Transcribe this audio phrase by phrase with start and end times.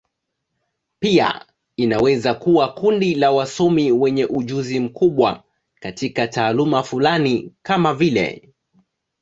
[0.99, 1.45] Pia
[1.77, 5.43] inaweza kuwa kundi la wasomi wenye ujuzi mkubwa
[5.79, 8.53] katika taaluma fulani, kama vile.